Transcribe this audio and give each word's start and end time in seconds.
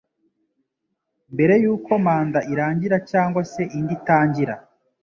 mbere 1.33 1.53
y 1.63 1.67
uko 1.73 1.91
manda 2.05 2.39
irangira 2.53 2.97
cyangwa 3.11 3.41
se 3.51 3.61
indi 3.77 3.93
itangira 3.99 4.55